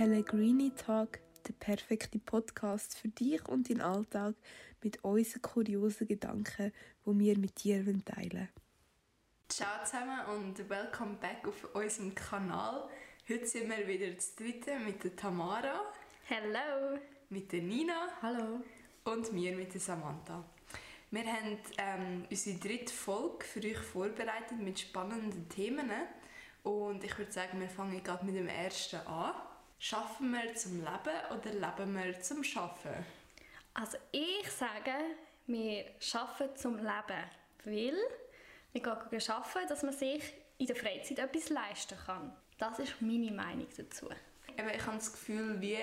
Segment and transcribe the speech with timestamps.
[0.00, 4.34] Pellegrini Talk, der perfekte Podcast für dich und deinen Alltag
[4.82, 6.72] mit unseren kuriosen Gedanken,
[7.04, 8.48] die wir mit dir teilen
[9.50, 12.88] Ciao zusammen und welcome back auf unserem Kanal.
[13.28, 15.82] Heute sind wir wieder zu dritten mit der Tamara.
[16.24, 16.98] Hello.
[17.28, 18.08] Mit der Nina.
[18.22, 18.62] Hallo.
[19.04, 20.42] Und mir mit der Samantha.
[21.10, 25.90] Wir haben ähm, unsere dritte Folge für euch vorbereitet mit spannenden Themen.
[26.62, 29.49] Und ich würde sagen, wir fangen gerade mit dem ersten an.
[29.82, 32.92] Schaffen wir zum Leben oder leben wir zum Schaffen?
[33.72, 34.92] Also ich sage,
[35.46, 37.24] wir schaffen zum Leben,
[37.64, 37.96] weil
[38.74, 40.22] wir gehen arbeiten, dass man sich
[40.58, 42.36] in der Freizeit etwas leisten kann.
[42.58, 44.10] Das ist meine Meinung dazu.
[44.54, 45.78] Eben, ich habe das Gefühl, wie,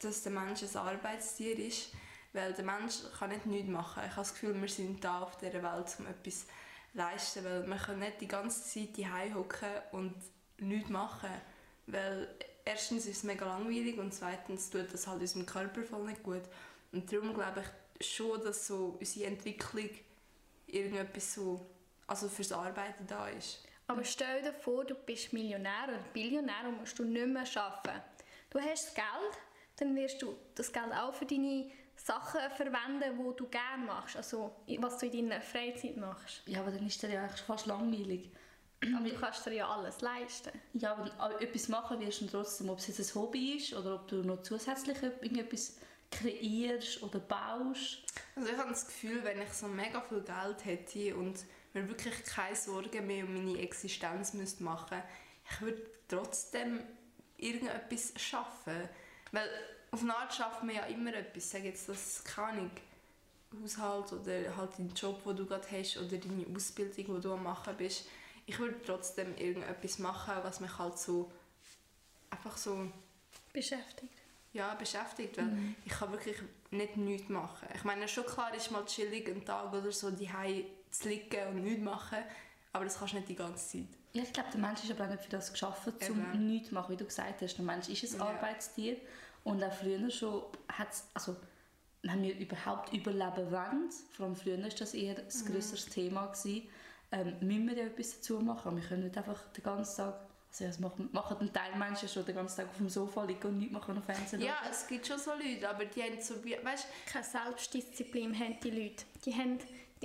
[0.00, 1.90] dass der Mensch ein Arbeitstier ist,
[2.32, 4.04] weil der Mensch kann nicht nichts machen.
[4.04, 6.52] Ich habe das Gefühl, wir sind da auf dieser Welt, um etwas zu
[6.94, 10.14] leisten, weil man kann nicht die ganze Zeit hier hocken und
[10.58, 11.30] nichts machen,
[11.88, 12.28] weil
[12.70, 16.42] erstens ist es mega langweilig und zweitens tut das halt unserem Körper voll nicht gut.
[16.92, 17.64] Und darum glaube
[17.98, 19.90] ich schon, dass so unsere Entwicklung
[20.66, 21.66] irgendetwas so,
[22.06, 23.64] also fürs Arbeiten da ist.
[23.86, 28.02] Aber stell dir vor, du bist Millionär oder Billionär und musst du nicht mehr arbeiten.
[28.50, 29.38] Du hast das Geld,
[29.76, 34.54] dann wirst du das Geld auch für deine Sachen verwenden, die du gerne machst, also
[34.78, 36.42] was du in deiner Freizeit machst.
[36.46, 38.30] Ja, aber dann ist das ja eigentlich fast langweilig.
[38.82, 40.52] Aber du kannst dir ja alles leisten.
[40.72, 44.08] Ja, aber etwas machen wirst du trotzdem, ob es jetzt ein Hobby ist oder ob
[44.08, 45.76] du noch zusätzlich irgendetwas
[46.10, 48.02] kreierst oder baust.
[48.34, 52.24] Also ich habe das Gefühl, wenn ich so mega viel Geld hätte und mir wirklich
[52.24, 55.02] keine Sorgen mehr um meine Existenz müsste machen
[55.52, 56.80] ich würde trotzdem
[57.36, 58.88] irgendetwas schaffen.
[59.32, 59.48] Weil
[59.90, 61.50] auf eine Art schafft man ja immer etwas.
[61.50, 62.70] Sag jetzt das, keine Ahnung,
[63.62, 67.42] Haushalt oder halt deinen Job, den du gerade hast oder deine Ausbildung, die du am
[67.42, 68.06] machen bist
[68.50, 71.30] ich würde trotzdem irgendetwas machen, was mich halt so
[72.30, 72.90] einfach so
[73.52, 74.12] beschäftigt.
[74.52, 75.76] Ja, beschäftigt, weil mhm.
[75.84, 76.36] ich kann wirklich
[76.72, 77.68] nicht nichts machen.
[77.72, 80.28] Ich meine, schon klar ist mal chillig einen Tag oder so die
[80.90, 82.18] zu liegen und nichts machen,
[82.72, 83.88] aber das kannst du nicht die ganze Zeit.
[84.12, 86.74] Ja, ich glaube, der Mensch ist aber auch nicht für das geschaffen, um nichts zu
[86.74, 87.56] machen, wie du gesagt hast.
[87.56, 88.26] Der Mensch ist ein ja.
[88.26, 88.96] Arbeitstier
[89.44, 91.36] und auch früher schon hat also
[92.02, 95.52] wenn wir überhaupt überleben wollen, vor allem früher war das eher ein mhm.
[95.52, 96.68] grösseres Thema, gewesen,
[97.12, 98.76] ähm, müssen wir ja etwas dazu machen.
[98.76, 100.14] Wir können nicht einfach den ganzen Tag,
[100.50, 103.48] also das machen, machen ein Teil Menschen schon den ganzen Tag auf dem Sofa liegen
[103.48, 104.42] und nichts machen auf Fernsehen.
[104.42, 108.70] Ja, es gibt schon so Leute, aber die haben so, weißt Keine Selbstdisziplin haben die
[108.70, 109.04] Leute.
[109.24, 109.58] Die haben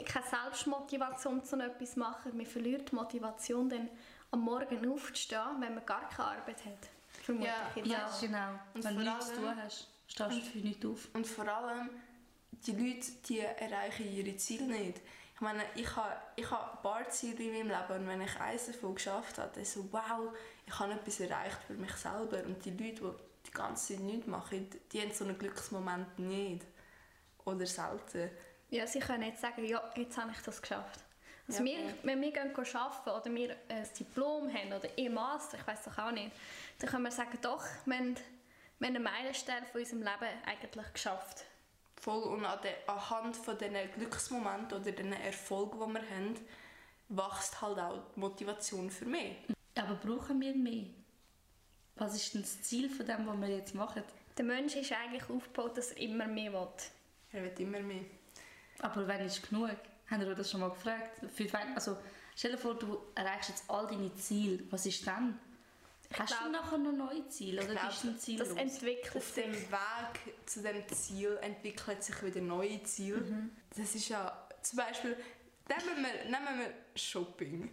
[0.04, 2.36] keine Selbstmotivation zu etwas machen.
[2.36, 3.90] Man verliert die Motivation dann
[4.32, 6.90] am Morgen aufzustehen, wenn man gar keine Arbeit hat.
[7.24, 7.54] Vermutlich
[7.86, 8.60] ja, ja, genau.
[8.74, 11.08] Und wenn du nichts zu tun hast, stehst du für nichts auf.
[11.14, 11.90] Und vor allem,
[12.52, 15.02] die Leute, die erreichen ihre Ziele nicht.
[15.36, 18.40] Ich meine, ich habe, ich habe ein paar Ziele in meinem Leben und wenn ich
[18.40, 20.34] eines davon geschafft habe, dann so, wow,
[20.66, 22.42] ich habe etwas erreicht für mich selber.
[22.46, 26.66] Und die Leute, die die ganze Zeit nichts machen, die haben so einen Glücksmoment nicht.
[27.44, 28.32] Oder selten.
[28.70, 31.02] Ja, sie können nicht sagen, ja, jetzt habe ich das geschafft.
[31.48, 35.58] Also ja, wir, wenn wir gehen arbeiten oder wir ein Diplom haben oder ein Master,
[35.60, 36.32] ich weiß doch auch nicht,
[36.80, 38.16] dann können wir sagen, doch, wir haben,
[38.80, 41.46] wir haben einen Meilenstein von unserem Leben eigentlich geschafft
[42.06, 46.36] voll und an de, anhand von diesen Glücksmomenten oder den Erfolgen, die wir haben,
[47.10, 49.36] wächst halt auch die Motivation für mehr.
[49.76, 50.86] Aber brauchen wir mehr?
[51.96, 54.04] Was ist denn das Ziel von dem, was wir jetzt machen?
[54.38, 56.68] Der Mensch ist eigentlich aufgebaut, dass er immer mehr will.
[57.32, 58.06] Er will immer mehr.
[58.80, 59.72] Aber wann ist genug?
[60.08, 61.22] Haben wir das schon mal gefragt?
[61.34, 61.98] Für, also,
[62.36, 64.64] stell dir vor, du erreichst jetzt all deine Ziele.
[64.70, 65.40] Was ist dann?
[66.14, 69.16] Hast glaub, du nachher noch neue Ziele oder glaub, bist du ein Ziel das entwickelt
[69.16, 73.22] Auf dem Weg zu dem Ziel entwickelt sich wieder neue Ziele.
[73.22, 73.52] Mhm.
[73.76, 75.18] Das ist ja zum Beispiel,
[75.68, 77.72] nehmen wir, nehmen wir Shopping.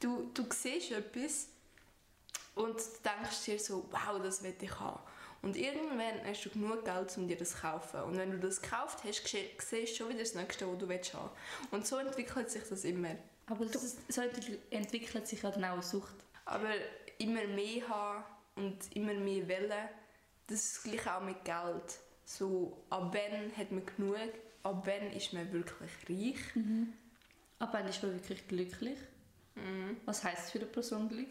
[0.00, 1.48] Du, du siehst etwas
[2.54, 5.00] und denkst dir so, wow, das will ich haben.
[5.42, 8.00] Und irgendwann hast du genug Geld, um dir das zu kaufen.
[8.02, 11.14] Und wenn du das gekauft hast, siehst du schon wieder das Nächste, was du willst
[11.14, 11.30] haben.
[11.72, 13.16] Und so entwickelt sich das immer.
[13.46, 14.22] Aber das, so
[14.70, 16.14] entwickelt sich ja dann auch eine Sucht.
[16.44, 16.68] Aber
[17.22, 18.24] immer mehr haben
[18.56, 19.88] und immer mehr wollen,
[20.46, 22.00] das ist gleich auch mit Geld.
[22.24, 24.16] So, ab wann hat man genug,
[24.62, 26.56] ab wann ist man wirklich reich.
[26.56, 26.92] Mhm.
[27.58, 28.98] Ab wann ist man wirklich glücklich?
[29.54, 29.98] Mhm.
[30.04, 31.28] Was heisst für eine Person Glück?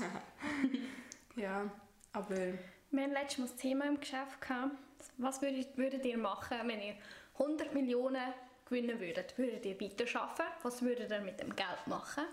[1.36, 1.70] ja,
[2.12, 2.36] aber...
[2.90, 4.40] Wir hatten letztes Mal das Thema im Geschäft.
[4.40, 4.76] Gehabt.
[5.18, 6.94] Was würdet, würdet ihr machen, wenn ihr
[7.34, 8.32] 100 Millionen
[8.64, 9.36] gewinnen würdet?
[9.36, 10.52] Würdet ihr weiterarbeiten?
[10.62, 12.24] Was würdet ihr mit dem Geld machen?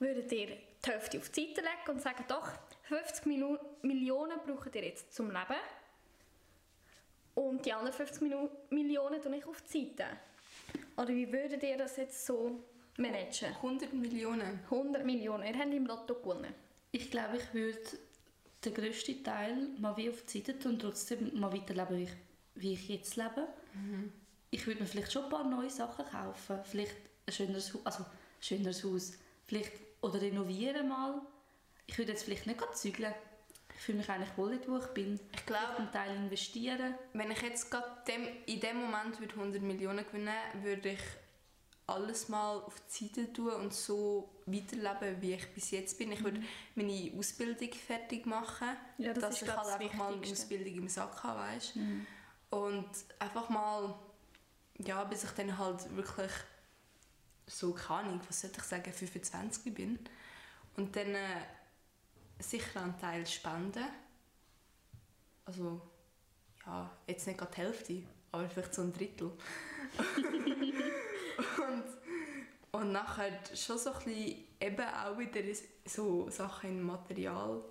[0.00, 2.48] Würdet ihr die Hälfte auf die Seite legen und sagen, doch,
[2.82, 5.60] 50 Minu Millionen braucht ihr jetzt zum Leben
[7.34, 10.06] und die anderen 50 Minu Millionen tue ich auf die Seite.
[10.96, 12.62] Oder wie würdet ihr das jetzt so
[12.96, 13.54] managen?
[13.56, 14.60] 100 Millionen?
[14.64, 15.46] 100 Millionen.
[15.46, 16.54] Ihr habt im Lotto gewonnen.
[16.92, 17.78] Ich glaube, ich würde
[18.64, 22.08] den grössten Teil mal wie auf die Seite tun und trotzdem mal weiterleben,
[22.54, 23.48] wie ich, jetzt lebe.
[23.74, 24.12] Mhm.
[24.50, 26.58] Ich würde mir vielleicht schon ein paar neue Sachen kaufen.
[26.64, 28.04] Vielleicht ein schöneres, Haus, also
[28.40, 29.12] schöneres Haus.
[29.46, 31.20] Vielleicht, oder renovieren mal.
[31.86, 33.14] Ich würde jetzt vielleicht nicht zügeln.
[33.74, 35.18] Ich fühle mich eigentlich wohl dort, wo ich bin.
[35.34, 36.94] Ich glaube, einen Teil investieren.
[37.14, 41.00] Wenn ich jetzt gerade dem, in dem Moment würde 100 Millionen gewinnen würde ich
[41.86, 46.12] alles mal auf die Seite tun und so weiterleben, wie ich bis jetzt bin.
[46.12, 46.40] Ich würde
[46.76, 48.68] meine Ausbildung fertig machen,
[48.98, 50.22] Ja, das dass ist, ich halt das einfach mal eine.
[50.30, 51.72] Ausbildung im Sack habe, weißt?
[52.50, 52.88] Und
[53.18, 53.94] einfach mal,
[54.78, 56.30] ja, bis ich dann halt wirklich
[57.50, 59.98] so, keine Ahnung, was sollte ich sagen, 25 bin.
[60.76, 61.42] Und dann äh,
[62.38, 63.84] sicher einen Teil spenden.
[65.44, 65.80] Also,
[66.66, 68.02] ja, jetzt nicht gerade die Hälfte,
[68.32, 69.32] aber vielleicht so ein Drittel.
[71.58, 71.84] und,
[72.72, 75.40] und nachher schon so ein bisschen eben auch wieder
[75.86, 77.62] so Sachen in Material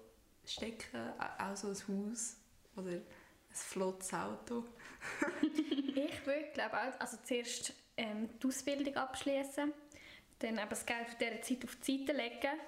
[0.46, 2.36] stecken, au- auch so ein Haus
[2.76, 3.04] oder ein
[3.52, 4.66] flottes Auto.
[6.00, 9.74] Ich würde, glaube auch, also zuerst ähm, die Ausbildung abschließen,
[10.40, 12.60] dann eben das Geld für diese Zeit auf die Seite legen.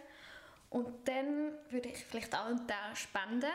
[0.70, 3.52] Und dann würde ich vielleicht auch einen Teil spenden,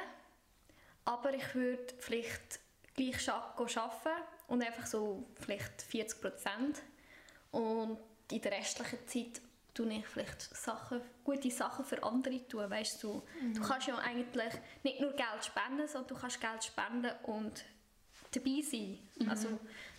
[1.05, 2.61] aber ich würde vielleicht
[2.95, 6.83] gleich arbeiten und einfach so vielleicht 40 Prozent.
[7.53, 7.99] Und
[8.31, 9.41] in der restlichen Zeit
[9.73, 13.23] tue ich vielleicht Sachen, gute Sachen für andere tun, weißt du,
[13.55, 17.65] du kannst ja eigentlich nicht nur Geld spenden, sondern du kannst Geld spenden und
[18.33, 18.99] dabei sein,
[19.29, 19.49] also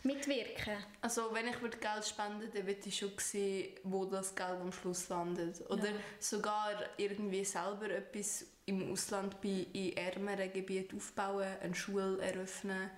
[0.08, 0.78] mitwirken.
[1.02, 4.72] Also wenn ich würde Geld spenden dann würde ich schon sehen, wo das Geld am
[4.72, 5.62] Schluss landet.
[5.70, 5.90] Oder
[6.20, 12.90] sogar irgendwie selber etwas im Ausland bei in ärmeren Gebieten aufbauen, eine Schule eröffnen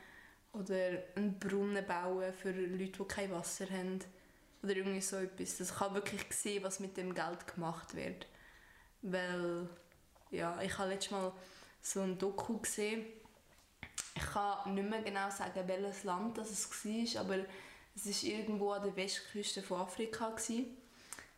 [0.54, 4.00] oder einen Brunnen bauen für Leute, die kein Wasser haben.
[4.64, 5.60] Oder irgendwie so etwas.
[5.60, 8.28] Ich habe wirklich sehen, was mit dem Geld gemacht wird.
[9.02, 9.70] Weil,
[10.32, 11.32] ja, ich habe letztes Mal
[11.82, 13.06] so ein Doku gesehen.
[14.16, 17.38] Ich kann nicht mehr genau sagen, welches Land das es war, aber
[17.96, 20.78] es war irgendwo an der Westküste von Afrika, gewesen,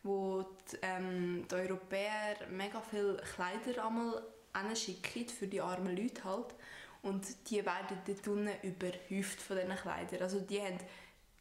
[0.02, 4.22] wo die, ähm, die Europäer mega viele Kleider einmal
[4.56, 6.54] hinschicken für die armen Leute halt.
[7.02, 10.22] Und die werden dort unten überhäuft von diesen Kleidern.
[10.22, 10.78] Also die haben,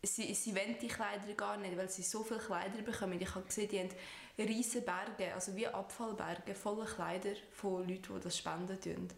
[0.01, 3.21] sie, sie wollen die Kleider gar nicht, weil sie so viele Kleider bekommen.
[3.21, 3.89] Ich habe gesehen, die haben
[4.39, 9.09] riesige Berge, also wie Abfallberge, voller Kleider von Leuten, die das spenden.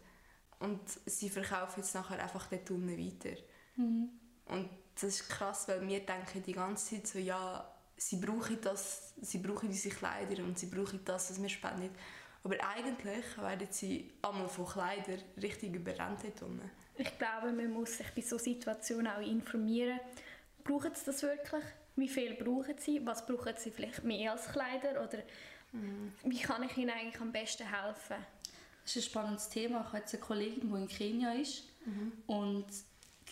[0.60, 3.36] Und sie verkaufen jetzt nachher einfach dort unten weiter.
[4.46, 9.14] Und das ist krass, weil wir denken die ganze Zeit so, ja, sie brauchen das,
[9.20, 11.90] sie brauchen unsere Kleider und sie brauchen das, was wir spenden.
[12.42, 16.20] Aber eigentlich werden sie einmal von Kleidern richtig überrannt.
[16.96, 19.98] Ich glaube, man muss sich bei solchen Situationen auch informieren.
[20.62, 21.64] Brauchen sie das wirklich?
[21.96, 23.04] Wie viel brauchen sie?
[23.06, 25.02] Was brauchen sie vielleicht mehr als Kleider?
[25.02, 25.22] Oder
[26.22, 28.16] wie kann ich ihnen eigentlich am besten helfen?
[28.84, 29.80] Das ist ein spannendes Thema.
[29.80, 31.64] Ich habe jetzt eine Kollegin, die in Kenia ist.
[32.26, 32.66] Und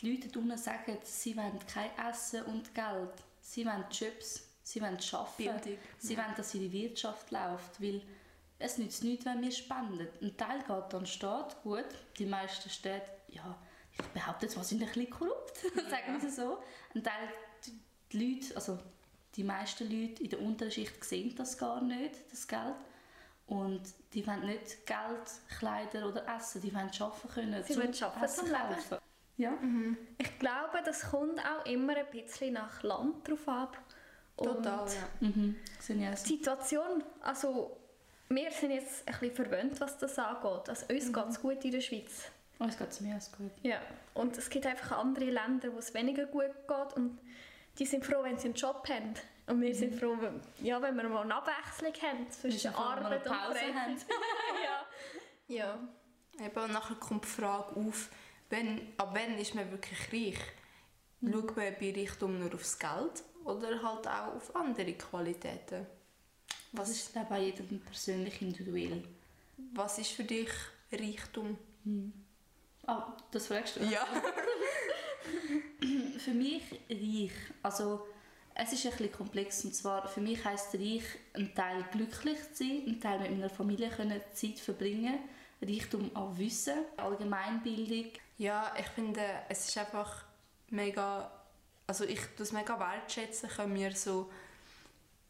[0.00, 3.10] die Leute unten sagen, sie wollen kein Essen und Geld.
[3.40, 5.36] Sie wollen Jobs, sie wollen arbeiten.
[5.62, 7.80] Bildung, Sie wollen, dass ihre Wirtschaft läuft.
[7.80, 8.02] Weil
[8.58, 10.08] es nützt nichts, wenn wir spenden.
[10.20, 11.84] Ein Teil geht an den Staat, gut.
[12.18, 13.56] Die meisten Städte, ja,
[13.98, 15.56] ich behaupte jetzt, was sind ein bisschen korrupt,
[15.90, 16.58] sagen wir es so.
[16.94, 17.28] Ein Teil,
[17.66, 17.78] die-
[18.18, 18.78] Leute, also
[19.36, 22.74] die meisten Leute in der unteren Schicht sehen das gar nicht, das Geld.
[23.52, 23.82] Und
[24.14, 27.62] die wollen nicht Geld, Kleider oder Essen, die wollen arbeiten können.
[27.64, 29.02] Sie zum wollen arbeiten Essen zum Leben.
[29.36, 29.52] Ja.
[30.16, 33.76] Ich glaube, das kommt auch immer ein bisschen nach Land drauf ab.
[34.36, 35.28] Und Total, ja.
[35.28, 35.56] Mhm.
[35.86, 37.76] Die Situation, also
[38.30, 40.68] wir sind jetzt ein bisschen verwöhnt, was das angeht.
[40.70, 42.30] Also uns geht es gut in der Schweiz.
[42.58, 43.50] Es geht mir alles gut.
[43.62, 43.80] Ja,
[44.14, 47.18] und es gibt einfach andere Länder, wo es weniger gut geht und
[47.78, 49.14] die sind froh, wenn sie einen Job haben.
[49.46, 53.16] Und wir sind froh, wenn, ja, wenn wir mal eine Abwechslung haben zwischen Arbeit eine
[53.16, 54.06] und Pause Freizeit.
[55.48, 55.56] ja.
[55.56, 55.78] ja.
[56.44, 58.08] Eben, und nachher kommt die Frage auf,
[58.48, 60.38] wenn, ab wann ist man wirklich reich?
[61.20, 65.86] Schaut man bei Reichtum nur aufs Geld oder halt auch auf andere Qualitäten?
[66.72, 69.04] Was ist dann bei jedem persönlich individuell?
[69.74, 70.50] Was ist für dich
[70.90, 71.58] Reichtum?
[72.86, 73.84] Ah, das fragst du?
[73.84, 74.06] Ja.
[76.18, 77.32] Für mich reich,
[77.62, 78.06] also
[78.54, 81.04] es ist ein bisschen komplex und zwar für mich heisst reich,
[81.34, 85.18] ein Teil glücklich zu sein, ein Teil mit meiner Familie können Zeit verbringen,
[85.60, 88.12] Reichtum an Wissen, Allgemeinbildung.
[88.38, 90.24] Ja, ich finde, es ist einfach
[90.70, 91.30] mega,
[91.86, 94.30] also ich es mega wertschätzen, können wir so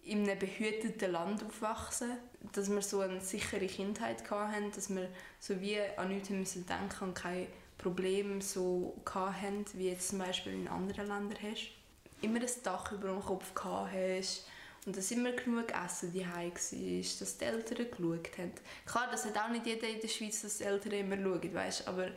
[0.05, 2.17] in einem behüteten Land aufwachsen,
[2.53, 7.05] dass wir so eine sichere Kindheit hatten, dass wir so wie an nichts müssen denken
[7.05, 7.47] und keine
[7.79, 11.82] Probleme so hatten, wie jetzt zum Beispiel in anderen Ländern hast.
[12.23, 14.47] Immer ein Dach über dem Kopf hast
[14.87, 18.53] und dass immer genug Essen die war, dass die Eltern geschaut haben.
[18.87, 21.89] Klar, das hat auch nicht jeder in der Schweiz, dass die Eltern immer schauen, weißt,
[21.89, 22.11] aber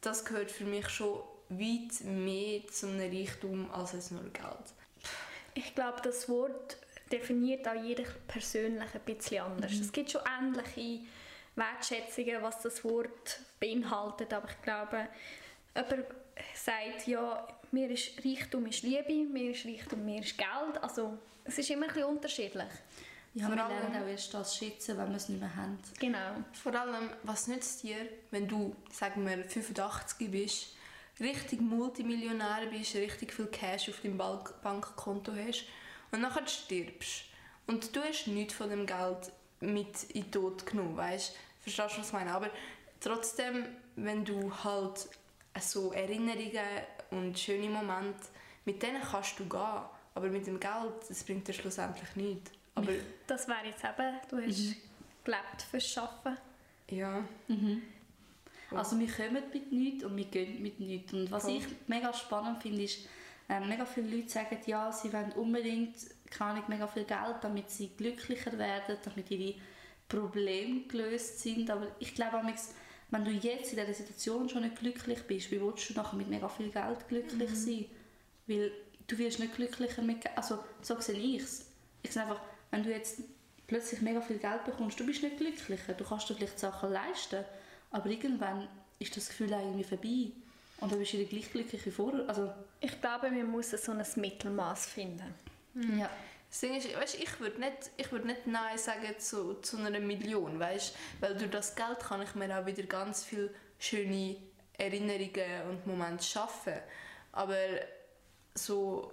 [0.00, 1.20] das gehört für mich schon
[1.50, 4.74] weit mehr zu einem Reichtum als es nur Geld.
[5.54, 6.76] Ich glaube, das Wort
[7.10, 9.72] definiert auch jeder persönlich ein bisschen anders.
[9.72, 9.80] Mhm.
[9.80, 11.04] Es gibt schon ähnliche
[11.56, 15.08] Wertschätzungen, was das Wort beinhaltet, aber ich glaube,
[15.74, 21.18] jemand sagt, ja, mir ist Reichtum ist Liebe, mir ist Reichtum, mir ist Geld, also
[21.44, 22.68] es ist immer ein bisschen unterschiedlich.
[23.34, 25.78] Ja, Vor wir allem, lernen auch erst das schätzen, wenn wir es nicht mehr haben.
[25.98, 26.36] Genau.
[26.52, 27.96] Vor allem, was nützt dir,
[28.30, 30.76] wenn du, sagen wir, 85 bist,
[31.20, 35.64] richtig Multimillionär bist, richtig viel Cash auf deinem Bankkonto hast
[36.10, 37.24] und nachher stirbst
[37.66, 41.34] und du hast nichts von dem Geld mit in den Tod genommen, weißt?
[41.60, 42.32] Verstehst du, was ich meine?
[42.32, 42.50] Aber
[43.00, 43.66] trotzdem,
[43.96, 45.08] wenn du halt
[45.58, 48.28] so Erinnerungen und schöne Momente,
[48.64, 49.80] mit denen kannst du gehen,
[50.14, 52.50] aber mit dem Geld, das bringt dir schlussendlich nichts.
[52.74, 52.92] Aber
[53.26, 54.76] das wäre jetzt eben, du hast mhm.
[55.24, 56.38] gelebt fürs Arbeiten.
[56.90, 57.24] Ja.
[57.48, 57.82] Mhm.
[58.70, 61.12] Also wir kommen mit nichts und wir gehen mit nichts.
[61.12, 63.08] Und was ich mega spannend finde, ist,
[63.48, 65.96] äh, mega viele Leute sagen, ja, sie wollen unbedingt
[66.30, 69.58] keine mega viel Geld, damit sie glücklicher werden, damit ihre
[70.08, 71.70] Probleme gelöst sind.
[71.70, 72.42] Aber ich glaube,
[73.10, 76.28] wenn du jetzt in dieser Situation schon nicht glücklich bist, wie willst du nachher mit
[76.28, 77.54] mega viel Geld glücklich mhm.
[77.54, 77.84] sein?
[78.46, 78.72] Weil
[79.06, 80.36] du wirst nicht glücklicher mit Geld.
[80.36, 81.66] Also so sehe ich es.
[82.02, 83.20] Ich sehe einfach, wenn du jetzt
[83.66, 85.94] plötzlich mega viel Geld bekommst, du bist nicht glücklicher.
[85.94, 87.44] Du kannst dir vielleicht Sachen leisten,
[87.90, 90.32] aber irgendwann ist das Gefühl irgendwie vorbei.
[90.80, 92.28] Und dann bist du wieder gleich glücklich wie vorher.
[92.28, 95.34] Also, ich glaube, wir müssen so ein Mittelmaß finden.
[95.74, 95.98] Mhm.
[95.98, 96.10] Ja.
[96.50, 100.96] Ding ist, weißt, ich würde nicht, würd nicht Nein sagen zu, zu einer Million, weißt?
[101.20, 104.36] weil durch das Geld kann ich mir auch wieder ganz viele schöne
[104.78, 106.74] Erinnerungen und Momente schaffen.
[107.32, 107.56] Aber
[108.54, 109.12] so,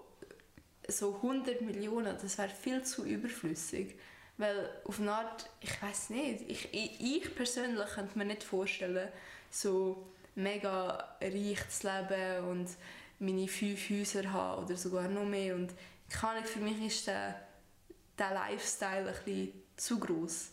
[0.88, 3.96] so 100 Millionen, das wäre viel zu überflüssig.
[4.38, 9.10] Weil auf eine Art, ich weiß nicht, ich, ich persönlich könnte mir nicht vorstellen,
[9.50, 12.70] so mega reich zu leben und
[13.20, 15.56] meine fünf Häuser haben oder sogar noch mehr.
[15.56, 15.72] Und
[16.10, 17.36] kann für mich ist der,
[18.18, 20.52] der Lifestyle ein bisschen zu groß.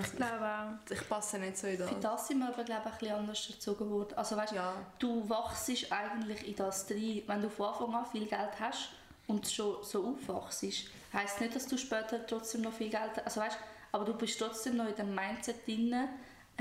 [0.00, 0.90] Ich glaube auch.
[0.90, 1.88] Ich passe nicht so in das.
[1.90, 4.14] Für das sind wir aber glaube ich, ein bisschen anders erzogen worden.
[4.16, 4.74] Also weißt, ja.
[4.98, 8.88] du wachst eigentlich in das rein, wenn du von Anfang an viel Geld hast
[9.26, 10.64] und schon so aufwachst.
[11.12, 13.24] Heißt nicht, dass du später trotzdem noch viel Geld hast.
[13.24, 13.58] Also weißt,
[13.92, 16.08] aber du bist trotzdem noch in dem Mindset drin,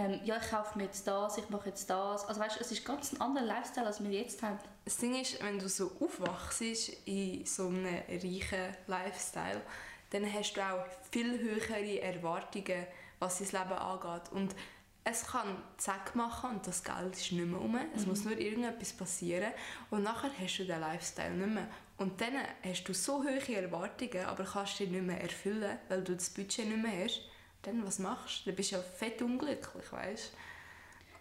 [0.02, 2.26] ähm, ja, ich kaufe mir jetzt das, ich mache jetzt das.
[2.26, 4.58] Also weißt, es ist ganz ein anderer Lifestyle, als wir jetzt haben.
[4.86, 6.62] Das Ding ist, wenn du so aufwachst
[7.06, 9.62] in so einem reichen Lifestyle,
[10.10, 12.86] dann hast du auch viel höhere Erwartungen,
[13.20, 14.32] was dein Leben angeht.
[14.32, 14.56] Und
[15.04, 17.78] es kann Zack machen und das Geld ist nicht mehr um.
[17.96, 18.10] Es mhm.
[18.10, 19.52] muss nur irgendetwas passieren
[19.90, 21.68] und nachher hast du den Lifestyle nicht mehr.
[21.98, 26.16] Und dann hast du so hohe Erwartungen, aber kannst die nicht mehr erfüllen, weil du
[26.16, 27.22] das Budget nicht mehr hast
[27.64, 28.50] dann was machst du?
[28.50, 30.32] Dann bist du ja fett unglücklich, weißt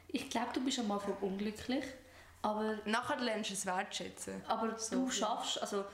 [0.08, 1.84] Ich glaube, du bist am Anfang unglücklich,
[2.42, 2.78] aber...
[2.84, 4.42] Nachher lernst du es wertschätzen.
[4.46, 5.84] Aber so du schaffst, also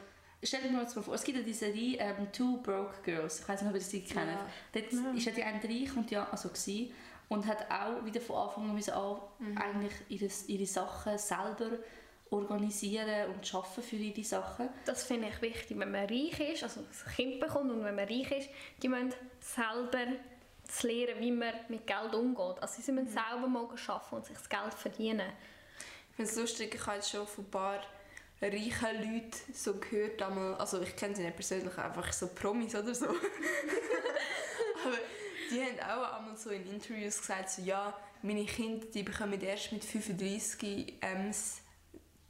[0.43, 3.63] stell dir mal vor, es gibt ja diese Serie ähm, Two Broke Girls, ich weiß
[3.63, 4.31] nicht, ob ihr sie kennt.
[4.31, 4.47] Ja.
[4.73, 5.11] Dort ja.
[5.13, 6.93] ist ja die eine reich und ja, also gewesen,
[7.29, 9.59] und hat auch wieder von Anfang an an mhm.
[9.59, 11.71] eigentlich ihre, ihre Sachen selber
[12.31, 14.69] organisieren und arbeiten für ihre Sachen.
[14.85, 18.09] Das finde ich wichtig, wenn man reich ist, also ein Kind bekommt und wenn man
[18.09, 18.49] reich ist,
[18.83, 20.13] die müssen selber
[20.69, 22.61] zu lernen, wie man mit Geld umgeht.
[22.61, 23.13] Also sie müssen mhm.
[23.13, 25.33] selber mal arbeiten und sich das Geld verdienen.
[26.11, 27.83] Ich finde es lustig, ich habe jetzt schon von ein paar
[28.41, 33.07] reichen Leuten so gehört, also ich kenne sie nicht persönlich, einfach so Promis oder so.
[34.85, 34.97] Aber
[35.51, 39.73] die haben auch einmal so in Interviews gesagt, so, ja, meine Kinder die bekommen erst
[39.73, 41.61] mit 35 M's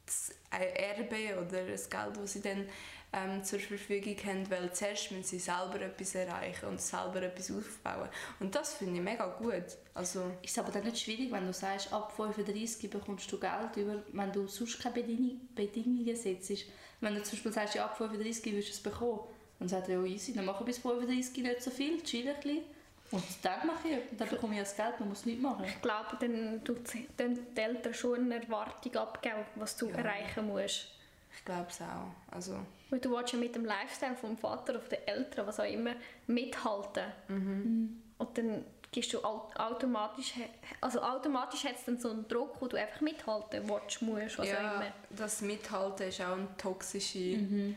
[0.04, 2.68] das Erbe oder das Geld, das sie dann
[3.12, 8.08] ähm, zur Verfügung haben, weil zuerst müssen sie selber etwas erreichen und selber etwas aufbauen.
[8.40, 9.64] Und das finde ich mega gut.
[9.94, 13.76] Also, ist es aber dann nicht schwierig, wenn du sagst, ab 35 bekommst du Geld,
[13.76, 16.66] über, wenn du sonst keine Bedingung, Bedingungen setzt.
[17.00, 19.20] Wenn du zum Beispiel sagst, ja, ab 35 wirst du es bekommen,
[19.58, 22.34] dann sagt er, ja easy, dann mache ich bis 35 nicht so viel, chill ein
[22.36, 22.64] bisschen.
[23.12, 25.64] Und dann mache ich, dann bekomme ich das Geld, man muss nichts machen.
[25.64, 29.96] Ich glaube, dann tut die Eltern schon eine Erwartung abgeben, was du ja.
[29.96, 30.88] erreichen musst.
[31.36, 32.10] Ich glaube es auch.
[32.30, 32.58] Also.
[32.90, 35.94] Weil du willst ja mit dem Lifestyle vom Vater oder der Eltern, was auch immer,
[36.26, 37.04] mithalten.
[37.28, 38.02] Mhm.
[38.18, 40.34] Und dann gehst du automatisch,
[40.80, 44.48] also automatisch hat es dann so einen Druck, wo du einfach mithalten willst, musst, was
[44.48, 44.92] ja, auch immer.
[45.10, 47.76] das Mithalten ist auch eine toxische, mhm.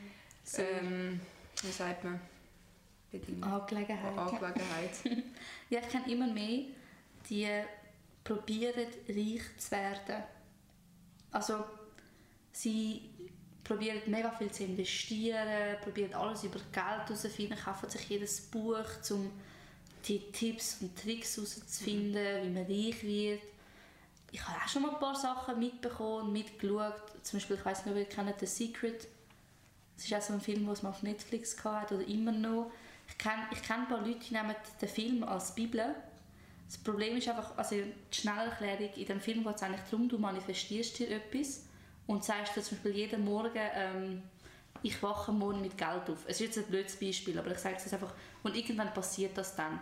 [0.58, 1.20] ähm,
[1.62, 2.22] wie sagt man,
[3.12, 3.44] Bedingung.
[3.44, 4.18] Angelegenheit.
[4.18, 4.92] Angelegenheit.
[5.70, 6.66] ja, ich kenne immer mehr,
[7.30, 7.48] die
[8.24, 10.24] probieren, reich zu werden.
[11.32, 11.64] Also,
[12.52, 13.10] sie
[13.70, 19.32] probieren mega viel zu investieren, probieren alles über Geld herauszufinden, kaufen sich jedes Buch, um
[20.08, 23.42] die Tipps und Tricks herauszufinden, wie man reich wird.
[24.32, 26.96] Ich habe auch schon mal ein paar Sachen mitbekommen, mitgeschaut.
[27.22, 29.08] Zum Beispiel, ich weiß nicht, ob ihr kennt The Secret.
[29.96, 32.72] Das ist auch so ein Film, den mal auf Netflix hatte oder immer noch.
[33.08, 35.94] Ich kenne ich kenn ein paar Leute, die nehmen den Film als Bibel.
[36.68, 40.18] Das Problem ist einfach, also die Schnellerklärung, in dem Film geht es eigentlich darum, du
[40.18, 41.69] manifestierst dir etwas
[42.10, 44.24] und sagst dir zum Beispiel jeden Morgen, ähm,
[44.82, 46.26] ich wache morgen mit Geld auf.
[46.26, 48.16] Es ist jetzt ein blödes Beispiel, aber ich sage es einfach.
[48.42, 49.80] Und irgendwann passiert das dann.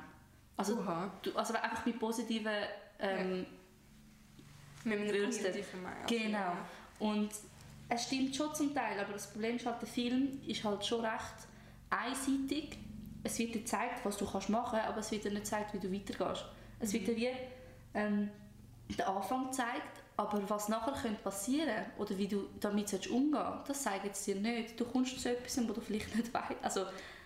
[0.58, 0.84] Also,
[1.22, 2.52] du, also einfach mit positiven...
[3.00, 3.46] Ähm,
[4.84, 4.96] ja.
[4.96, 6.52] Mit einem positiven Genau.
[7.00, 7.30] Und
[7.88, 11.06] es stimmt schon zum Teil, aber das Problem ist halt, der Film ist halt schon
[11.06, 11.48] recht
[11.90, 12.78] einseitig.
[13.24, 15.74] Es wird dir gezeigt, was du kannst machen kannst, aber es wird dir nicht gezeigt,
[15.74, 16.44] wie du weitergehst.
[16.82, 17.30] Es wird dir wie
[17.94, 18.30] ähm,
[18.90, 23.84] der Anfang gezeigt, aber was nachher könnte passieren oder wie du damit umgehen sollst, das
[23.84, 24.80] zeigt es dir nicht.
[24.80, 26.56] Du kommst zu etwas, wo du vielleicht nicht weißt.
[26.64, 26.86] Also,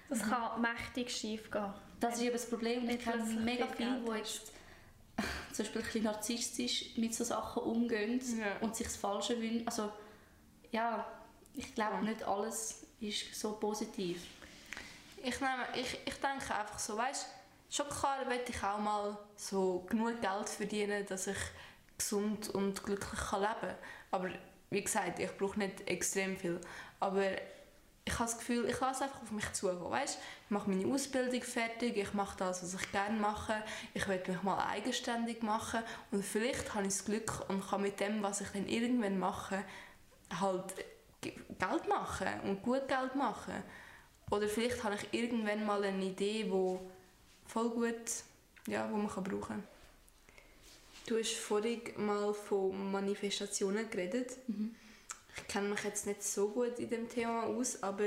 [0.09, 1.73] das kann mächtig schief gehen.
[2.01, 2.89] Das ist eben das Problem.
[2.89, 4.51] Ich kenne mega viele, die jetzt
[5.53, 8.57] zum Beispiel ein bisschen narzisstisch mit solchen Sachen umgehen ja.
[8.59, 9.65] und sich das Falsche wünschen.
[9.67, 9.89] Also,
[10.71, 11.05] ja,
[11.55, 12.01] ich glaube, ja.
[12.01, 14.21] nicht alles ist so positiv.
[15.23, 17.27] Ich, nehme, ich, ich denke einfach so, weißt
[17.69, 21.37] schon klar möchte ich auch mal so genug Geld verdienen, dass ich
[22.01, 23.75] gesund und glücklich kann leben kann.
[24.11, 24.29] Aber
[24.69, 26.59] wie gesagt, ich brauche nicht extrem viel.
[26.99, 27.23] Aber
[28.03, 29.79] ich habe das Gefühl, ich lasse einfach auf mich zugehen.
[29.89, 30.17] Weißt?
[30.45, 33.63] Ich mache meine Ausbildung fertig, ich mache das, was ich gerne mache.
[33.93, 35.81] Ich will mich mal eigenständig machen
[36.11, 39.63] und vielleicht habe ich das Glück und kann mit dem, was ich dann irgendwann mache,
[40.39, 40.73] halt
[41.21, 43.63] Geld machen und gut Geld machen.
[44.31, 46.79] Oder vielleicht habe ich irgendwann mal eine Idee, die
[47.45, 48.23] voll gut,
[48.65, 49.63] ja, wo man kann brauchen kann.
[51.11, 54.37] Du hast vorhin mal von Manifestationen geredet.
[54.47, 54.73] Mhm.
[55.35, 58.05] Ich kenne mich jetzt nicht so gut in dem Thema aus, aber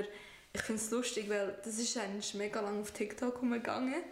[0.54, 4.02] ich finde es lustig, weil das ist eigentlich mega lang auf TikTok umgegangen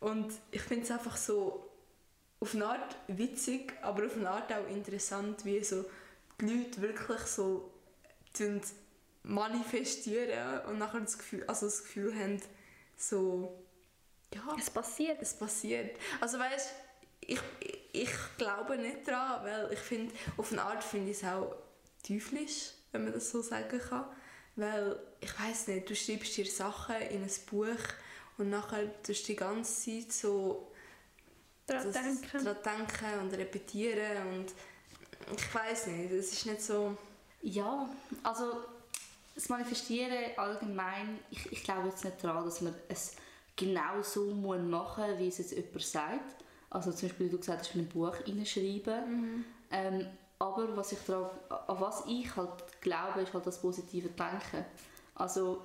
[0.00, 1.68] und ich finde es einfach so
[2.40, 5.84] auf eine Art witzig, aber auf eine Art auch interessant, wie so
[6.40, 7.70] die Leute wirklich so
[9.22, 12.40] manifestieren und nachher das Gefühl, also das Gefühl haben,
[12.96, 13.62] so
[14.34, 15.20] ja, es passiert.
[15.20, 15.94] Es passiert.
[16.22, 16.72] Also weißt,
[17.20, 17.79] ich, ich
[18.38, 21.54] glaube nicht daran, weil ich finde, auf eine Art finde ich es auch
[22.06, 24.04] teuflisch, wenn man das so sagen kann.
[24.56, 27.78] Weil, ich weiß nicht, du schreibst dir Sachen in ein Buch
[28.38, 30.72] und nachher tust du die ganze Zeit so
[31.66, 32.44] daran denken.
[32.44, 34.52] daran denken und repetieren und
[35.36, 36.96] ich weiß nicht, das ist nicht so...
[37.42, 37.88] Ja,
[38.22, 38.64] also
[39.34, 43.12] das Manifestieren allgemein, ich, ich glaube jetzt nicht daran, dass man es
[43.56, 46.39] genau so machen muss, wie es jetzt jemand sagt.
[46.70, 49.10] Also zum Beispiel, wie du gesagt hast, in ein Buch hineinschreiben.
[49.10, 49.44] Mhm.
[49.70, 50.06] Ähm,
[50.38, 54.64] aber was ich daran, an was ich halt glaube, ist halt das positive Denken.
[55.14, 55.60] Also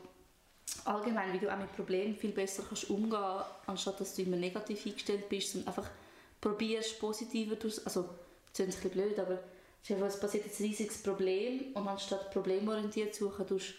[0.83, 4.85] allgemein, wie du auch mit Problemen viel besser kannst umgehen, anstatt dass du immer negativ
[4.85, 5.89] eingestellt bist und einfach
[6.41, 8.09] probierst positiver zu, also
[8.51, 9.39] das ist ein bisschen blöd, aber
[9.87, 13.75] es passiert jetzt ein riesiges Problem und anstatt problemorientiert zu suchen, tust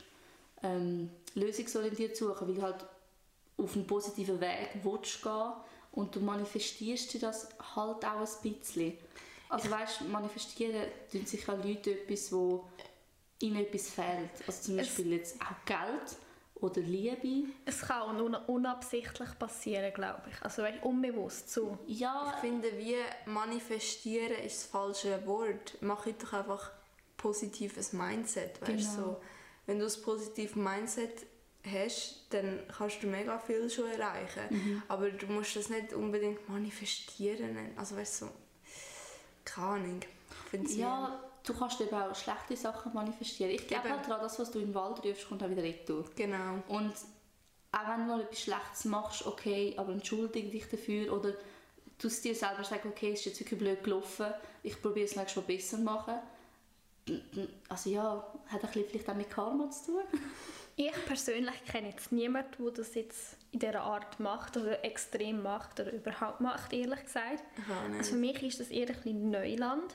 [0.62, 2.84] ähm, lösungsorientiert suchen, weil du halt
[3.58, 5.52] auf einen positiven Weg willst gehen
[5.96, 8.96] und du manifestierst dir das halt auch ein bisschen.
[9.48, 12.64] Also weißt, manifestieren tun sich auch Leute etwas, wo
[13.40, 14.30] ihnen etwas fehlt.
[14.46, 16.16] Also zum Beispiel jetzt auch Geld
[16.56, 17.48] oder Liebe.
[17.64, 20.42] Es kann auch unabsichtlich passieren, glaube ich.
[20.42, 21.78] Also unbewusst so.
[21.86, 22.32] Ja.
[22.34, 25.78] Ich finde, wie manifestieren ist das falsche Wort.
[25.80, 26.72] Mach doch einfach
[27.16, 29.08] positives Mindset, weißt genau.
[29.08, 29.20] so.
[29.64, 31.26] Wenn du das positive Mindset
[31.70, 34.42] hast, dann kannst du mega viel schon erreichen.
[34.50, 34.82] Mhm.
[34.88, 37.56] Aber du musst das nicht unbedingt manifestieren.
[37.76, 38.32] Also weißt du, so,
[39.44, 40.00] keine Ahnung.
[40.68, 43.50] Ja, du kannst eben auch schlechte Sachen manifestieren.
[43.50, 46.04] Ich glaube halt daran, das, was du im Wald rufst, kommt auch wieder retour.
[46.16, 46.62] Genau.
[46.68, 46.94] Und
[47.72, 51.34] auch wenn du mal etwas Schlechtes machst, okay, aber entschuldige dich dafür oder
[51.98, 54.26] du dir selber sagen, okay, es ist jetzt wirklich blöd gelaufen,
[54.62, 56.14] ich probiere es nächstes Mal besser zu machen.
[57.68, 60.02] Also ja, hat ein bisschen vielleicht auch mit Karma zu tun.
[60.78, 65.80] Ich persönlich kenne jetzt niemanden, der das jetzt in dieser Art macht oder extrem macht
[65.80, 67.42] oder überhaupt macht, ehrlich gesagt.
[67.96, 69.94] Also für mich ist das eher ein bisschen Neuland.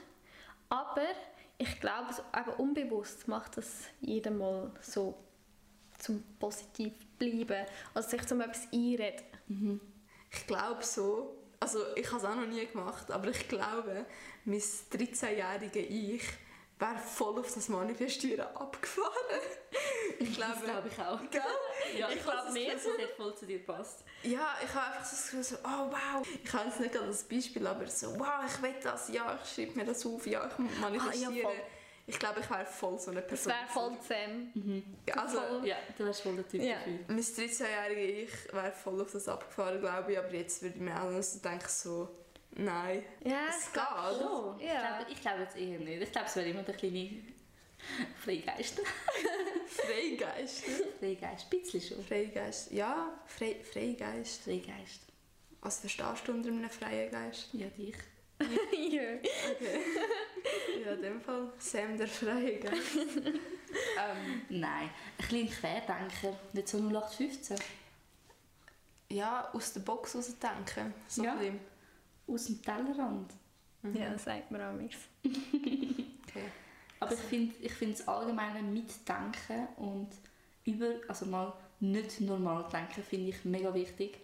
[0.70, 1.06] Aber
[1.58, 3.68] ich glaube, eben unbewusst macht das
[4.00, 5.16] jedem mal so
[6.00, 9.24] zum positiv bleiben, also sich zum etwas einreden.
[9.48, 9.82] Mhm.
[10.32, 14.06] Ich glaube so, also ich habe es auch noch nie gemacht, aber ich glaube,
[14.46, 16.24] mein 13-jähriges Ich
[16.82, 19.08] wäre voll auf das Manifestieren abgefahren.
[20.20, 21.20] Ich glaube, das glaube ich auch.
[21.32, 21.42] Gell?
[21.98, 24.04] Ja, ich, ich glaube nicht, dass es voll zu dir passt.
[24.24, 27.24] Ja, ich habe einfach so das Gefühl, so, oh wow, ich habe jetzt nicht als
[27.24, 30.80] Beispiel, aber so, wow, ich will das, ja, ich schreibe mir das auf, ja, ich
[30.80, 31.32] manifestiere.
[31.48, 31.64] Ah, ja,
[32.08, 33.54] Ich glaube, ich wäre voll so eine Das Person.
[33.54, 34.94] wäre voll Sam.
[35.08, 36.76] Ja, also, voll- Ja, du wärst voll der Typ Ja.
[36.76, 37.00] dafür.
[37.08, 40.20] mein 13-jährige Ich wäre voll auf das abgefahren, glaube ich.
[40.20, 42.10] Aber jetzt würde ich mir auch so denken, so,
[42.52, 43.04] nein.
[43.24, 43.74] Ja, Es geht.
[43.74, 46.02] glaub Oh, ich glaube glaub jetzt eher nicht.
[46.02, 47.10] Ich glaube, es wäre immer der kleine
[48.24, 48.82] Freigeist.
[49.68, 50.64] Freigeist.
[51.00, 52.06] Freigeist, ein bisschen schon.
[52.06, 52.72] Freigeist.
[52.72, 54.44] Ja, Frei Freigeist.
[54.44, 55.02] Freigeist.
[55.62, 57.50] Was verstehst du unter einem freien Geist?
[57.54, 57.96] Ja, dich.
[58.42, 59.02] ja.
[59.14, 59.80] Okay.
[60.84, 62.98] ja, in dem Fall Sam der freie Geist.
[62.98, 67.58] ähm, Nein, ein kleiner Querdenker, nicht so 0815.
[69.10, 70.94] ja, aus der Box raus denken.
[71.08, 71.34] So Ja.
[71.34, 71.60] ein bisschen.
[72.28, 73.34] Aus dem Tellerrand.
[73.94, 75.00] ja, das sagt mir auch nichts.
[75.26, 76.46] Okay.
[77.00, 80.10] Aber ich finde ich find das allgemeine Mitdenken und
[80.66, 84.20] über, also mal nicht normal denken, finde ich mega wichtig,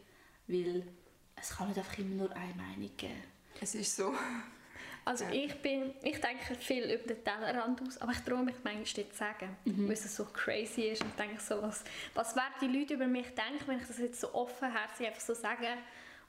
[0.47, 0.83] weil
[1.35, 3.23] es kann nicht einfach immer nur eine Meinung geben.
[3.59, 4.13] Es ist so.
[5.05, 5.31] Also Ja.
[5.31, 8.95] ich bin, ich denke viel über den Tellerrand aus, aber ich traue mich manchmal nicht
[8.95, 11.83] zu sagen, weil es so crazy ist und denke so, was,
[12.13, 15.33] was werden die Leute über mich denken, wenn ich das jetzt so offenherzig einfach so
[15.33, 15.67] sage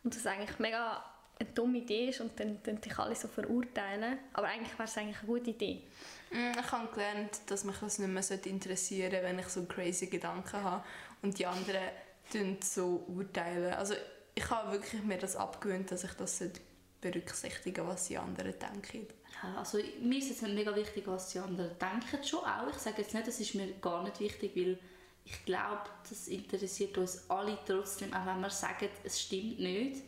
[0.05, 1.05] und das eigentlich mega
[1.39, 4.19] eine dumme Idee ist und dann, dann dich alle so verurteilen.
[4.33, 5.83] Aber eigentlich wäre es eigentlich eine gute Idee.
[6.31, 10.07] Mm, Ich habe gelernt, dass mich das nicht mehr interessieren sollte, wenn ich so crazy
[10.07, 10.85] Gedanken habe
[11.23, 11.91] und die anderen
[12.33, 13.73] tun so urteilen.
[13.75, 13.95] Also
[14.35, 16.61] ich habe wirklich mir das abgewöhnt, dass ich das sollte
[17.01, 19.07] berücksichtigen was die anderen denken.
[19.43, 22.69] Ja, also mir ist es nicht mega wichtig, was die anderen denken, schon auch.
[22.69, 24.79] Ich sage jetzt nicht, das ist mir gar nicht wichtig, weil
[25.25, 30.03] ich glaube, das interessiert uns alle trotzdem, auch wenn wir sagen, es stimmt nicht.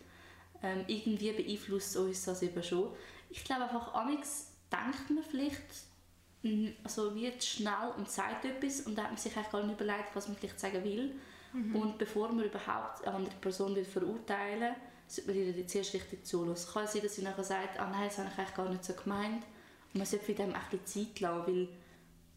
[0.63, 2.93] Ähm, irgendwie beeinflusst uns das eben schon.
[3.31, 5.63] Ich glaube einfach, amigs denkt man vielleicht
[6.43, 9.81] mm, also jetzt schnell und sagt etwas und dann hat man sich eigentlich gar nicht
[9.81, 11.15] überlegt, was man vielleicht sagen will.
[11.53, 14.75] Und bevor man überhaupt eine andere Person will verurteilen
[15.11, 16.53] sollte man ihr zuerst richtig zuhören.
[16.53, 18.85] Es kann sein, dass sie nachher sagt, ah nein, das habe ich eigentlich gar nicht
[18.85, 19.45] so gemeint.
[19.93, 21.69] Und man sollte für dem ein bisschen Zeit lassen, weil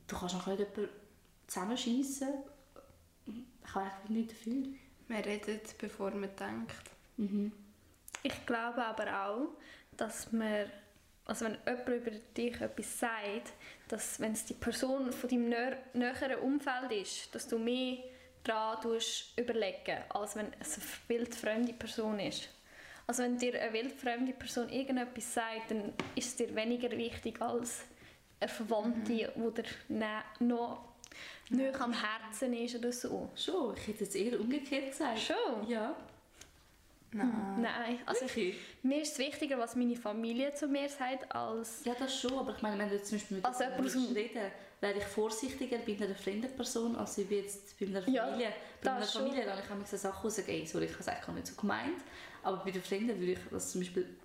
[0.08, 0.96] du kannst nachher nicht jemanden
[1.46, 2.30] zusammenschiessen.
[3.26, 4.64] Ich habe eigentlich nichts dafür.
[5.08, 6.92] Man redet, bevor man denkt.
[7.18, 7.52] Mhm.
[8.24, 9.48] Ich glaube aber auch,
[9.98, 10.66] dass man,
[11.26, 13.54] also wenn jemand über dich etwas sagt,
[13.90, 17.98] dass wenn es die Person von deinem nä näheren Umfeld ist, dass du mehr
[18.44, 19.00] daran
[19.38, 20.86] überlegen, als wenn es eine
[21.20, 22.50] wildfremde Person ist.
[23.06, 27.84] Also wenn dir eine wildfremde Person irgendetwas sagt, dann ist es dir weniger wichtig als
[28.40, 30.94] eine Verwandte, die dir noch
[31.50, 33.30] näher am Herzen ist oder so.
[33.36, 35.20] Schon, ich hätte jetzt eher umgekehrt gesagt.
[35.20, 35.68] Schon?
[35.68, 35.96] Ja.
[37.14, 37.62] Nein.
[37.62, 41.94] Nein, also ich, mir ist es wichtiger, was meine Familie zu mir sagt, als Ja,
[41.98, 44.98] das schon, aber ich meine, wenn du jetzt zum Beispiel mit Also jemandem reden wäre
[44.98, 48.54] ich vorsichtiger bei einer fremden Person, als ich jetzt bei einer Ja, Familie.
[48.82, 49.06] bei einer.
[49.06, 51.48] Familie lasse ich manchmal so Sachen raus, ey, sorry, ich habe es eigentlich gar nicht
[51.48, 52.02] so gemeint,
[52.42, 54.18] aber bei den Fremden würde ich das zum Beispiel,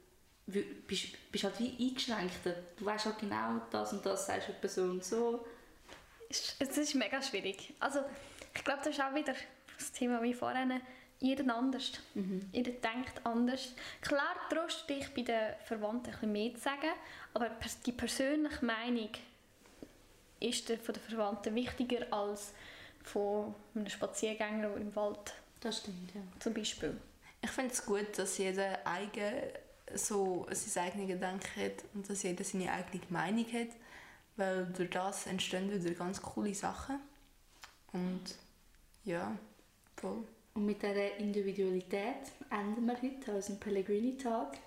[0.46, 2.54] bist, bist halt wie eingeschränkter.
[2.76, 5.46] Du weißt halt genau, das und das sagst du der Person so.
[6.30, 7.74] es es ist mega schwierig.
[7.78, 8.00] Also
[8.54, 9.34] ich glaube, das ist auch wieder
[9.78, 10.80] das Thema wie vorhin.
[11.20, 11.92] Jeder anders.
[12.52, 13.72] Jeder denkt anders.
[14.00, 16.90] Klar traust du dich bei den Verwandten ein bisschen mehr zu sagen,
[17.34, 17.50] aber
[17.84, 19.10] die persönliche Meinung
[20.40, 22.52] ist der- von den Verwandten wichtiger als
[23.02, 26.20] von einem Spaziergänger im Wald Das stimmt, ja.
[26.38, 26.96] zum Beispiel.
[27.42, 29.42] Ich finde es gut, dass jeder eigen,
[29.94, 33.68] so sein eigenes Gedanken hat und dass jeder seine eigene Meinung hat,
[34.36, 37.00] weil durch das entstehen wieder ganz coole Sachen.
[37.92, 38.22] Und
[39.04, 39.36] ja,
[39.96, 40.24] voll.
[40.58, 44.58] Und mit dieser Individualität enden wir heute unseren Pellegrini-Tag.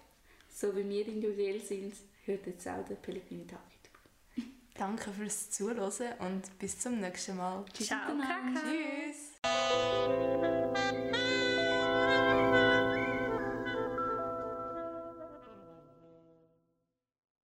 [0.50, 4.48] So wie wir individuell sind, hört jetzt auch der Pellegrini-Tag heute.
[4.74, 7.66] Danke fürs Zuhören und bis zum nächsten Mal.
[7.74, 8.62] Ciao, Kaka.
[8.62, 10.31] Tschüss!